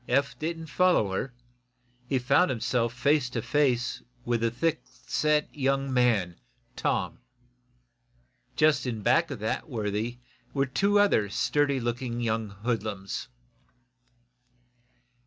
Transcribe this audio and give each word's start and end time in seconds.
Eph 0.09 0.39
didn't 0.39 0.65
follow 0.65 1.11
her. 1.11 1.31
He 2.07 2.17
found 2.17 2.49
himself 2.49 2.91
face 2.91 3.29
to 3.29 3.39
face 3.43 4.01
with 4.25 4.41
the 4.41 4.49
thick 4.49 4.81
set 4.83 5.47
young 5.55 5.93
man, 5.93 6.37
Tom. 6.75 7.19
Just 8.55 8.87
of 8.87 9.03
that 9.03 9.69
worthy 9.69 10.17
were 10.55 10.65
two 10.65 10.97
other 10.97 11.29
sturdy 11.29 11.79
looking 11.79 12.19
young 12.19 12.49
hoodlums. 12.49 13.27